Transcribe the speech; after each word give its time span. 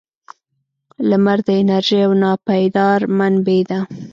•لمر 1.09 1.39
د 1.47 1.49
انرژۍ 1.61 1.97
یو 2.03 2.11
ناپایدار 2.23 2.99
منبع 3.17 3.61
دی. 3.69 3.79